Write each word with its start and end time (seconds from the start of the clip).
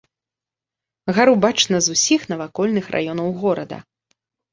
Гару 1.17 1.33
бачна 1.45 1.81
з 1.87 1.97
усіх 1.97 2.21
навакольных 2.31 2.89
раёнаў 2.97 3.29
горада. 3.45 3.77